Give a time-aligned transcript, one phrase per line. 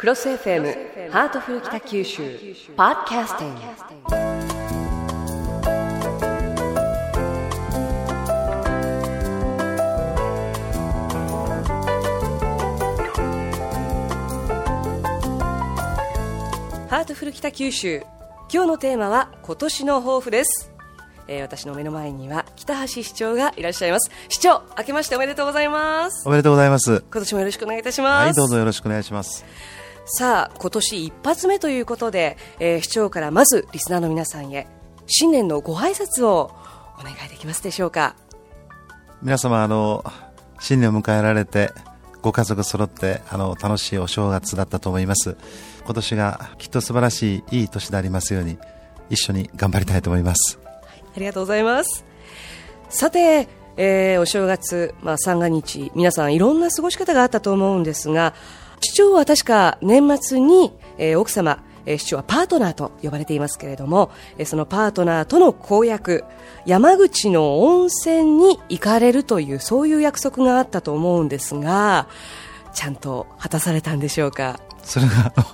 [0.00, 2.22] CROSS FM ハートフル北九州
[2.74, 3.60] ポッドキャスティング。
[16.88, 18.00] ハートフル北九州
[18.50, 20.72] 今日のテーマは今年の抱負です、
[21.28, 24.10] えー私の目の前には北橋市長がいらっしゃいます。
[24.30, 26.26] 市長明けましておめでとうございます。
[26.26, 27.04] おめでとうございます。
[27.12, 28.24] 今年もよろしくお願いいたします。
[28.24, 29.44] はい、どうぞよろしくお願いします。
[30.04, 34.66] さあ今年一発目ということで、えー市長からまずリスナーの皆さんへ
[35.06, 36.52] 新年のご挨拶を
[36.98, 38.14] お願いできますでしょうか
[39.22, 40.04] 皆様、あの、
[40.60, 41.72] 新年を迎えられて、
[42.22, 45.36] ご家族揃って、あの、楽しいお正月だったと思います。
[45.84, 48.56] 今年がきっと素晴らしい、いい年でありますように、
[49.10, 50.58] 一緒に頑張りたいと思います。
[51.16, 52.04] ありがとうございます
[52.88, 58.34] さて、えーお正月、まあ、三が日皆さんいろんな過ごし方があったと思うんですが
[58.80, 66.24] 市長は確か年末に、えー奥様えー市長はパートナーと呼ばれていますけれども、えーそのパートナーとの公約
[66.66, 72.06] 山口の温泉に行かれるというそういう約束があったと思うんですが
[72.74, 74.60] ちゃんと果たされたんでしょうか？
[74.82, 75.46] それが、あの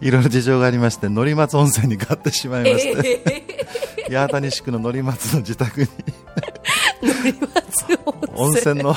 [0.00, 5.88] いろいろ事情がありまして、乗松温泉に買ってしまいまして、八幡西区の乗松の自宅に
[8.36, 8.94] 温泉の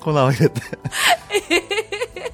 [0.00, 0.62] 粉を入れて、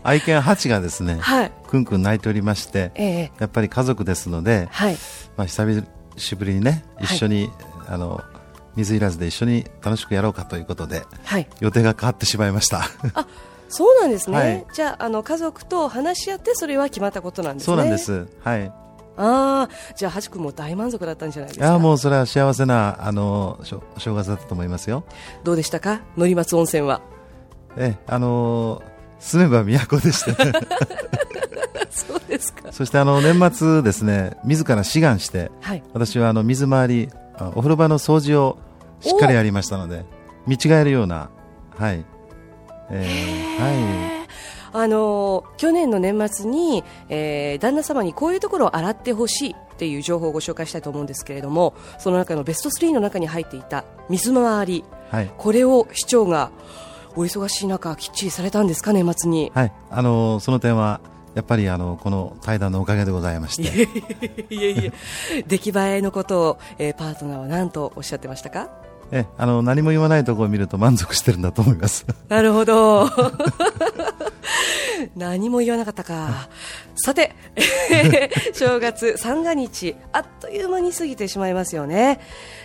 [0.04, 1.52] 愛犬ハチがですね、はい。
[1.66, 3.32] くんくん泣いておりまして、ええ。
[3.40, 4.96] やっぱり家族ですので、はい。
[5.36, 5.84] まあ、久
[6.16, 7.50] しぶりにね、一緒に、
[7.88, 8.22] あの
[8.76, 11.48] 水入らずで一緒に楽しくやろうかということで、はい。
[11.60, 12.82] 予定が変わってしまいました。
[13.14, 13.26] あ
[13.68, 14.66] そうなんですね、はい。
[14.72, 17.66] じゃああの家族と話し合ってそれは決まったことなんですね。
[17.66, 18.28] そうなんです。
[18.42, 18.72] はい。
[19.16, 21.66] ああじゃあハチ君も大満足だったんじゃないですか。
[21.66, 23.58] いやもうそれは幸せなあの
[23.96, 25.04] 正月だったと思いますよ。
[25.44, 26.02] どうでしたか？
[26.16, 27.00] のり松温泉は。
[27.76, 28.82] えあの
[29.24, 30.52] 住めば都でして、ね、
[31.88, 32.70] そうですか。
[32.72, 35.82] そしてあの年末ですね自ら志願してはい。
[35.94, 37.08] 私はあの水回り
[37.38, 38.58] あお風呂場の掃除を
[39.00, 40.04] しっかりやりましたので
[40.46, 41.30] 見違えるような
[41.78, 42.04] はい、
[42.90, 44.28] えーはい。
[44.74, 54.84] あの去年の年末に、えー旦那様にこういうところを洗ってほしいっていう情報をご紹介したいと思うんですけれどもその中のベスト3の中に入っていた水回り。
[55.10, 55.30] はい。
[55.38, 56.50] これを市長が
[57.16, 59.50] お忙しい中きっちりされたんですか年末に？
[59.54, 59.72] はい。
[59.90, 61.00] あのその点は
[61.34, 63.62] やっぱりあのこの対談のおかげでございまして。
[64.54, 65.42] いえいえ。
[65.46, 68.68] 出来栄えのことを、えーパートナーは何とおっしゃってましたか？
[69.12, 72.06] えあの何も言わないところを見ると満足してるんだと思います。
[72.28, 73.08] なるほど。
[75.16, 76.48] 何も言わなかったか。
[76.96, 77.32] さて、
[78.54, 82.20] 正月三が日、あっという間に過ぎてしまいますよね。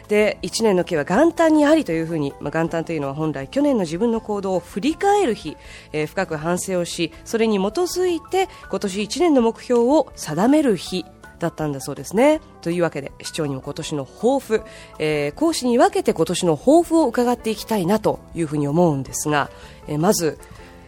[0.07, 5.57] で、一年の計は元旦にありというふうに、まあ、元旦というのは本来去年の自分の行動を振り返る日、
[5.91, 11.06] えー深く反省をし、それに基づいて今年一年の目標を定める日
[11.39, 12.41] だったんだそうですね。
[12.61, 14.61] というわけで市長にも今年の抱負、
[15.00, 19.50] えー講師に分けて今年の抱負を伺っていきたいなというふうに思うんですが、
[19.88, 20.38] えーまず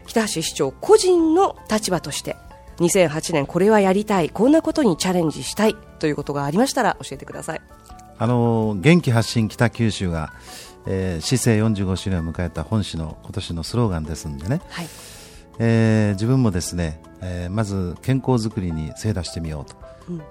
[0.05, 2.35] 北橋市長個人の立場として
[2.77, 7.61] 2008年これはやりたいこんなことにチャレンジしたいということがありましたら教えてください。
[8.17, 10.33] あの元気発信北九州が、
[10.85, 14.87] えー、市政45周年を迎えた本市の今年のスローガンですんでね、はい。
[15.59, 19.75] えー自分もですね、えーまず健康づくりに精出してみようと、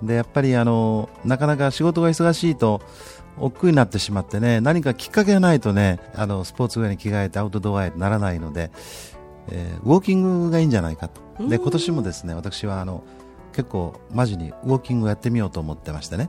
[0.03, 2.81] でやっぱりあのなかなか仕事が忙しいと
[3.39, 8.71] 億劫になってしまってね何かきっかけがないとねあのスポーツウェアに着替えてアウトドアへならないので、
[9.49, 11.21] えーウォーキングがいいんじゃないかと。
[11.49, 13.03] で今年もですね私はあの
[13.53, 16.29] 結構マジにウォーキングをやってみようと思ってましてね。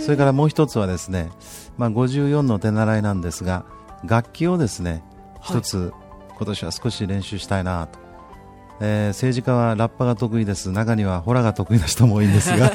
[0.00, 1.30] それからもう一つはですね、
[1.76, 3.64] まあ、54の手習いなんですが
[4.04, 5.04] 楽器をですね
[5.40, 5.58] はい。
[5.58, 5.92] 一つ、
[6.36, 7.98] 今年は少し練習したいなと、
[8.80, 10.70] えー政治家はラッパが得意です。
[10.70, 12.72] 中にはホラが得意な人も多いんですが。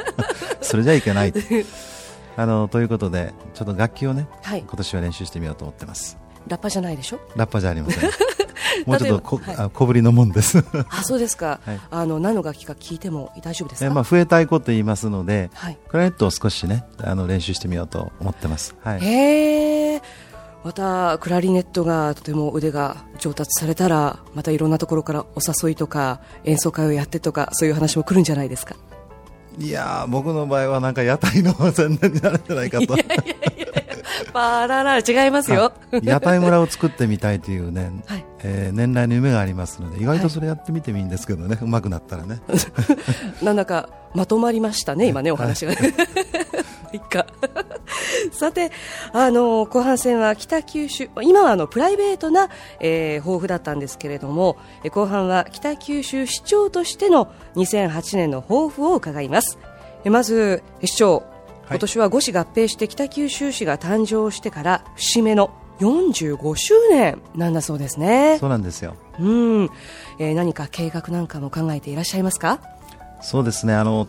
[0.60, 1.32] それじゃいけない
[2.36, 4.60] あのということでちょっと楽器をねはい。
[4.60, 4.76] 今。
[4.76, 6.16] 年は練習してみようと思ってます。
[6.48, 7.20] ラッパじゃないでしょ？
[7.36, 8.10] ラッパじゃありません。
[8.86, 9.56] もうちょっとこ、はい。
[9.56, 10.64] あ小ぶりのもんです。
[10.90, 11.60] あ、そうですか。
[11.64, 11.80] はい。
[11.90, 13.86] あの、何の楽器か聞いても大丈夫ですか？
[13.86, 15.78] えーまあ、笛太鼓と言いますのではい。
[15.88, 20.02] クラリネットを少しねあの練習してみようと思ってます、はい、へえ。
[20.64, 28.74] また、クラリネットがとても腕が上達されたら、またいろんなところからお誘いとか、演奏会をやってとか、そういう話も来るんじゃないですか？
[29.58, 32.96] いやー僕の場合はなんか屋台の宣伝になるんじゃないかと
[34.32, 35.72] パララ違いますよ。
[36.02, 42.40] 屋台村を作ってみたいというね、はいえー年来の夢がありますので意外とそれやってみてもいいんですけどね、うまくなったらね
[43.44, 45.72] なんだかまとまりましたね、今ね、お話が。
[46.92, 47.24] いっか。
[48.32, 48.70] さて、
[49.12, 52.48] あの後半戦は北九州、今はあのプライベートな、
[52.80, 54.56] えー、抱負だったんですけれども、
[54.90, 59.58] 後半は北九州市長としての2008年の抱負を伺います。
[60.04, 61.22] まず市長、
[61.68, 65.50] 今年は五市合併して北九州市が誕生してから節目の
[65.80, 68.36] 45周年なんだそうですね。
[68.38, 68.94] そうなんですよ。
[69.18, 69.70] うん、
[70.18, 72.60] えー、何か計画なんかも考えていらっしゃいますか？
[73.22, 73.74] そうですね。
[73.74, 74.06] あの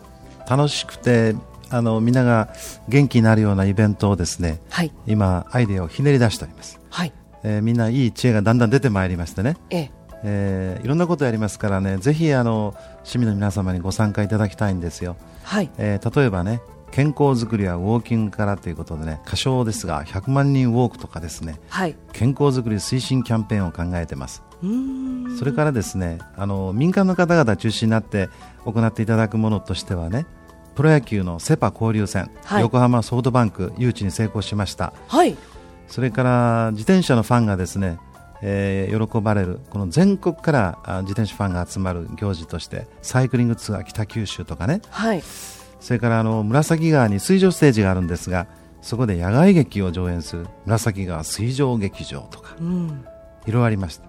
[0.48, 1.34] 楽しくて
[1.70, 2.48] あのみんなが
[2.88, 7.12] 元気になるようなイベントをですね、はい、今アイデアをひねり出しております、はい。
[7.42, 9.90] えー、みんないい知恵がだんだん出てまいりましてね、ええ。
[10.24, 12.74] えー、いろんなことやりますからねぜひあの
[13.04, 15.70] 市民の皆様にご参加いただきたいんですよ、はい。
[15.78, 16.60] えー、例えばね
[16.90, 24.42] 健康づくりはウォーキングからということでね歌唱ですが100万人ウォークとかですね、はい、健康づくり推進キャンペーンを考えてます。
[25.38, 28.30] それからですねあの民間の方々中心になって
[28.64, 30.26] 行っていただくものとしてはね
[30.76, 35.34] プロ野球のセ・パ交流戦、はい、横浜ソフトバンク誘致に成功しました、はい、
[35.88, 37.98] それから自転車のファンがですね、
[38.42, 45.22] えー、喜ばれるこの全国から自転車ファンが集まる行事としてサイクリングツアー北九州とかね、はい、
[45.80, 48.46] それからあの紫川に水上ステージがあるんですが
[48.82, 53.04] そこで野外劇を上演する紫川水上劇場とか、うん、
[53.46, 54.04] いろいろありました、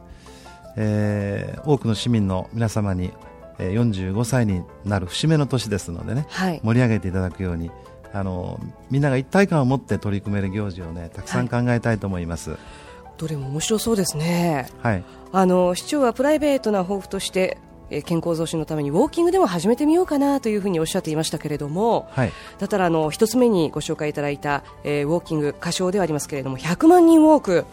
[0.75, 3.14] えー、多くの市民の皆様に
[3.57, 7.71] 45歳になる節目の年ですのでね、はい、盛り上げていただくように
[8.13, 8.59] あの
[8.89, 12.59] みんなが一体感を持って取り組める行事をねたくさん考えたいと思います、はい、
[13.18, 17.57] どれも面白そうですね、はい、あの市長はプライベートな抱負として
[18.06, 27.65] 健康増進のためにウォーキングでも始めてみようかなというふうにおっしゃっていましたけれども、はい、だったらあの一つ目にご紹介いただいた、えー、ウォーキング歌唱ではありますけれども100万人ウォーク。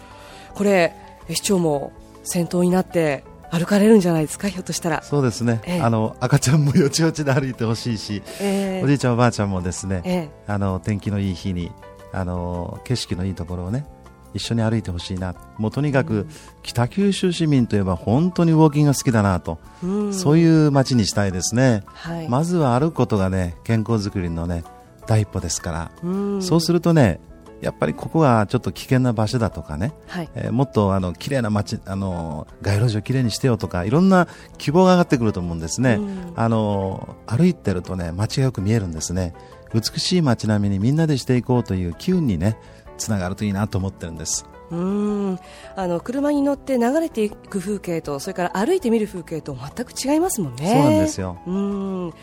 [0.54, 0.94] これ
[1.28, 1.92] 市長も
[2.22, 3.24] 先頭になって
[3.58, 5.02] 歩かれるんじゃないですか、ひょっとしたら。
[5.02, 5.60] そうですね。
[5.64, 11.70] えー、あの赤ちゃんもよちよちで歩いてほしいし、えー、おじいちゃんおばあちゃんもですね、えー、あの天気のいい日に
[12.12, 13.86] あの景色のいいところをね。
[14.34, 16.26] 一緒に歩いてほしいな、もうとにかく、
[16.64, 24.64] 北九州市民といえば本当にウォーキングが好きだなと、うん、そういう街にしたいですね、はい、まずは歩くことがね健康づくりのね
[25.06, 27.20] 第一歩ですから、うん、そうするとね
[27.60, 34.28] やっぱりここがちょっと危険な場所だとかね、はい、えー、もっとあの綺麗な街あの街路樹をきれいにしてよとかいろんな
[34.58, 39.34] 希望が上がってくると思うんですね、うん、あの歩いてるとね街がよく見えるんですね。
[39.72, 42.56] 美しい街並みにみんなでしていこうという機運にね
[42.96, 44.46] つながるといいなと思ってるんです。
[44.70, 45.38] うん。
[45.76, 50.70] あの車に乗って流れていく風景とそれから歩いて見る風景と全く違いますもんね。
[50.70, 51.38] そうなんですよ。
[51.46, 52.14] うん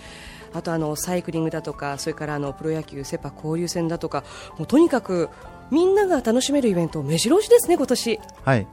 [0.54, 4.24] あとあのサイクリングだとかそれからあのプロ野球セ・パ交流戦だとか
[4.58, 5.30] もうとにかく
[5.70, 8.20] みんなが楽しめるイベント目白押しですね今年。
[8.44, 8.68] はい。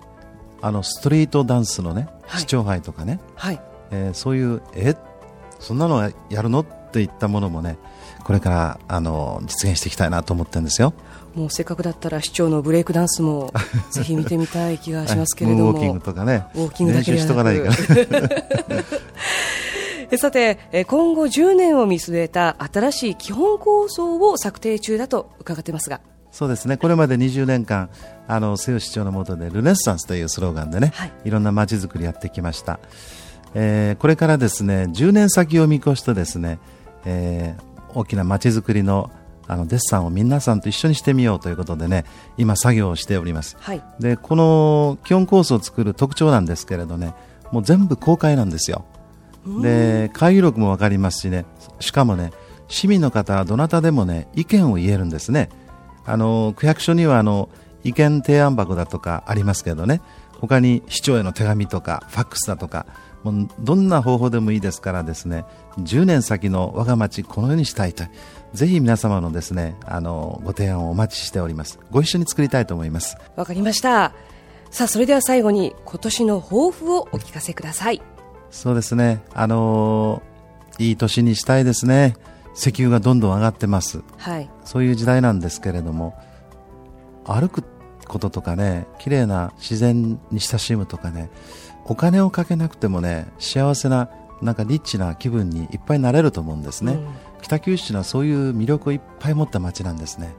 [0.61, 3.61] あのストリートダンスのね、はい、市長杯とかね、はい。
[3.93, 4.97] えー、そういうえ
[5.61, 6.67] そんなのやるの？
[6.89, 7.77] っていったものもね
[8.25, 10.93] これからあの実現していきたいなと思ってるんですよ。
[11.35, 13.53] もうせっかくだったら市長のブレイクダンスも
[13.93, 16.45] ぜひ見てみたい気がしますけれども、ウォーキングとかね。
[16.55, 17.69] ウォーキングだけではなく
[20.17, 20.59] さて
[20.89, 26.01] 今後10年を見据えた新しい基本構想を策定中だと伺ってますが。
[26.31, 26.77] そうですね。
[26.77, 27.91] これまで20年間
[28.27, 32.79] あの瀬尾市長の下でルネッサンスというスローガンでね、はい、いろんな街づくりやってきました、
[33.55, 36.59] えー、これからですね10年先を見越してですね、
[37.07, 39.11] えー、大きな街づくりの
[39.51, 42.05] あのデッサンを皆さんと一緒にしてみようということでね
[42.37, 47.15] 今作業をしております、はい、でこの基本コースを作る特徴なんですけれどね
[47.51, 48.85] もう全部公開なんですよ
[49.63, 51.45] で会議録も分かりますしね。
[51.81, 52.33] しかもね
[52.69, 55.49] 市民の方はどなたでもね意見を言えるんですね。
[56.05, 57.49] あの区役所にはあの
[57.85, 60.01] 意見提案箱だとかありますけどね。
[60.41, 62.87] 他に市長への手紙とかファックスだとか
[63.25, 65.45] もうどんな方法でもいいですからですね。
[65.81, 68.05] 10年先の我が町このようにしたいと
[68.55, 71.81] ぜひ皆様のですねあのご提案をお待ちしております。
[71.91, 73.17] ご一緒に作りたいと思います。
[73.37, 74.13] わかりました。
[74.71, 78.03] さあそれでは最後に今年の抱負をお聞かせください
[78.51, 79.23] そうですね。
[79.35, 80.23] あの
[80.79, 82.17] いい年にしたいですね。
[82.59, 86.21] 石油がどんどん上がってます、はい、そういう時代なんですけれども
[87.25, 87.63] 歩く
[88.09, 91.31] こととかね綺麗な自然に親しむとかね
[91.85, 94.11] お金をかけなくてもね幸せな
[94.43, 97.07] なんかリッチな気分にいっぱいなれると思うんですね、うん、
[97.43, 100.35] 北九州はそういう魅力をいっぱい持った街なんですね。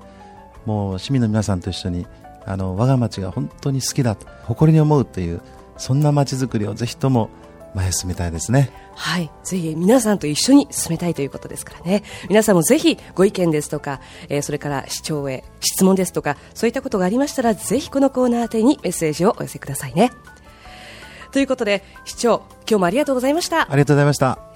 [0.65, 2.05] もう市民の皆さんと一緒に
[2.45, 5.41] あの我が町が本当に好きだと誇りに思うという
[5.77, 7.29] そんな街づくりをぜひとも
[7.73, 8.71] 前進めたいですね。
[8.95, 9.31] はい。
[9.43, 12.03] ぜひ皆さんと一緒に進めたいということですからね。
[12.27, 20.11] 皆さんもぜひご意見ですとか、えー、それから市長へ質問ですとかそういったことがありましたらぜひこのコーナー宛てにメッセージをお寄せくださいね。
[21.31, 23.71] ということで市長今日もありがとうございました。
[23.71, 24.48] ありがとうございました